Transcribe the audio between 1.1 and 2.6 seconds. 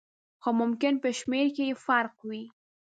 شمېر کې یې فرق وي.